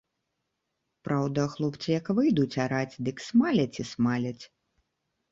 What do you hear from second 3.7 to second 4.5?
і смаляць.